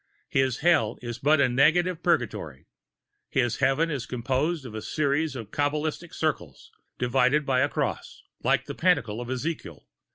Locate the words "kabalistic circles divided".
5.51-7.45